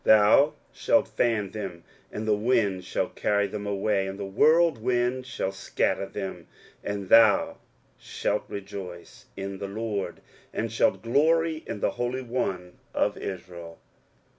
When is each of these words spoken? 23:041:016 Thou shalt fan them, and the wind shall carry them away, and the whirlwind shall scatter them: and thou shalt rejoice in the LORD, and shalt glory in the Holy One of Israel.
23:041:016 0.03 0.07
Thou 0.17 0.53
shalt 0.73 1.07
fan 1.09 1.51
them, 1.51 1.83
and 2.11 2.27
the 2.27 2.35
wind 2.35 2.83
shall 2.83 3.09
carry 3.09 3.45
them 3.45 3.67
away, 3.67 4.07
and 4.07 4.17
the 4.17 4.25
whirlwind 4.25 5.27
shall 5.27 5.51
scatter 5.51 6.07
them: 6.07 6.47
and 6.83 7.09
thou 7.09 7.57
shalt 7.99 8.41
rejoice 8.47 9.25
in 9.37 9.59
the 9.59 9.67
LORD, 9.67 10.21
and 10.51 10.71
shalt 10.71 11.03
glory 11.03 11.63
in 11.67 11.81
the 11.81 11.91
Holy 11.91 12.23
One 12.23 12.79
of 12.95 13.15
Israel. 13.15 13.77